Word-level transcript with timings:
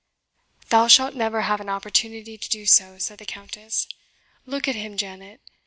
"Thou 0.69 0.87
shalt 0.87 1.13
never 1.13 1.41
have 1.41 1.61
an 1.61 1.69
opportunity 1.69 2.35
to 2.35 2.49
do 2.49 2.65
so," 2.65 2.97
said 2.97 3.19
the 3.19 3.25
Countess. 3.27 3.85
"Look 4.47 4.67
at 4.67 4.73
him, 4.73 4.97
Janet. 4.97 5.41